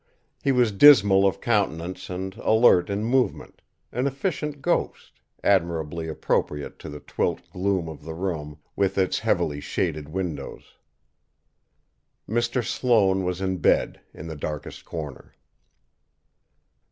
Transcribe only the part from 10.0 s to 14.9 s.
windows. Mr. Sloane was in bed, in the darkest